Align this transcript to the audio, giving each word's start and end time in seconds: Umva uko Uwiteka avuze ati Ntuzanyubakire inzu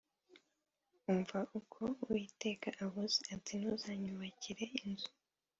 Umva 1.11 1.39
uko 1.59 1.81
Uwiteka 2.03 2.69
avuze 2.85 3.19
ati 3.35 3.53
Ntuzanyubakire 3.59 4.65
inzu 4.83 5.11